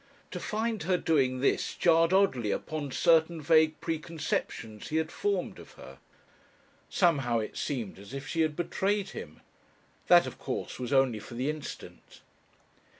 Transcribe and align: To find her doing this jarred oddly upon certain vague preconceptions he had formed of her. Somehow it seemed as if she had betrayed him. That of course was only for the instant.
To 0.31 0.39
find 0.39 0.81
her 0.81 0.97
doing 0.97 1.41
this 1.41 1.75
jarred 1.75 2.11
oddly 2.11 2.49
upon 2.49 2.89
certain 2.91 3.39
vague 3.39 3.79
preconceptions 3.81 4.87
he 4.87 4.95
had 4.97 5.11
formed 5.11 5.59
of 5.59 5.73
her. 5.73 5.99
Somehow 6.89 7.37
it 7.37 7.55
seemed 7.55 7.99
as 7.99 8.11
if 8.11 8.27
she 8.27 8.41
had 8.41 8.55
betrayed 8.55 9.09
him. 9.09 9.41
That 10.07 10.25
of 10.25 10.39
course 10.39 10.79
was 10.79 10.91
only 10.91 11.19
for 11.19 11.35
the 11.35 11.51
instant. 11.51 12.21